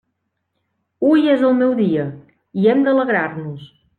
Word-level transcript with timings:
Hui 1.09 1.27
és 1.33 1.43
el 1.51 1.53
meu 1.59 1.75
dia, 1.81 2.07
i 2.63 2.67
hem 2.73 2.83
d'alegrar-nos. 2.87 3.71